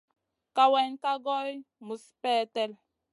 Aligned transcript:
Kawayna 0.55 0.97
ka 1.03 1.11
goy 1.25 1.51
muzi 1.85 2.11
peldet. 2.21 2.71